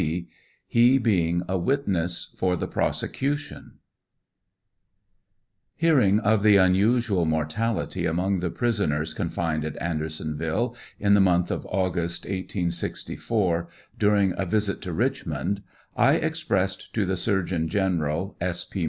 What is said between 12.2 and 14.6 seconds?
1864, during a